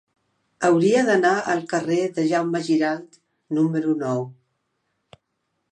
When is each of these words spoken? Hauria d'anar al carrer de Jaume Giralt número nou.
Hauria 0.69 1.03
d'anar 1.09 1.33
al 1.55 1.61
carrer 1.73 1.99
de 2.15 2.25
Jaume 2.31 2.63
Giralt 2.71 3.21
número 3.59 3.93
nou. 4.05 4.25